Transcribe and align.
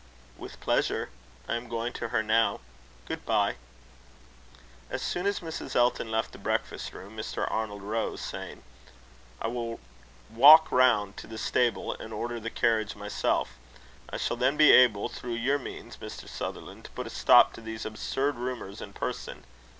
"With 0.35 0.59
pleasure. 0.59 1.11
I 1.47 1.53
am 1.57 1.69
going 1.69 1.93
to 1.93 2.07
her 2.07 2.23
now. 2.23 2.61
Good 3.05 3.23
bye." 3.23 3.57
As 4.89 5.03
soon 5.03 5.27
as 5.27 5.41
Mrs. 5.41 5.75
Elton 5.75 6.09
left 6.09 6.31
the 6.31 6.39
breakfast 6.39 6.91
room, 6.91 7.15
Mr. 7.15 7.45
Arnold 7.51 7.83
rose, 7.83 8.19
saying: 8.19 8.63
"I 9.39 9.45
will 9.45 9.79
walk 10.31 10.71
round 10.71 11.17
to 11.17 11.27
the 11.27 11.37
stable, 11.37 11.93
and 11.93 12.11
order 12.11 12.39
the 12.39 12.49
carriage 12.49 12.95
myself. 12.95 13.57
I 14.09 14.17
shall 14.17 14.37
then 14.37 14.57
be 14.57 14.71
able, 14.71 15.07
through 15.07 15.33
your 15.35 15.59
means, 15.59 15.97
Mr. 15.97 16.27
Sutherland, 16.27 16.85
to 16.85 16.89
put 16.93 17.05
a 17.05 17.11
stop 17.11 17.53
to 17.53 17.61
these 17.61 17.85
absurd 17.85 18.37
rumours 18.37 18.81
in 18.81 18.93
person. 18.93 19.43